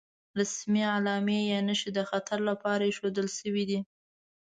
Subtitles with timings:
[0.39, 3.79] رسمي علامې یا نښې د خطر لپاره ايښودل شوې دي.